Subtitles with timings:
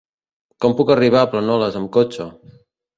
[0.65, 2.31] Com puc arribar a Planoles amb cotxe?